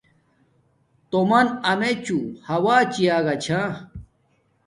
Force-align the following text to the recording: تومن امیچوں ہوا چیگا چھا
تومن 1.11 1.47
امیچوں 1.69 2.25
ہوا 2.49 2.77
چیگا 2.93 3.35
چھا 3.43 3.61